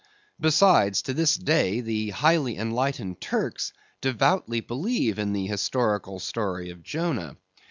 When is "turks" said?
3.21-3.71